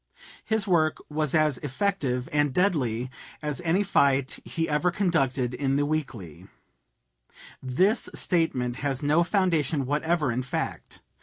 [0.43, 3.11] His work was as effective and deadly
[3.43, 6.47] as any fight he ever conducted in the Weekly."
[7.61, 11.03] This statement has no foundation whatever in fact.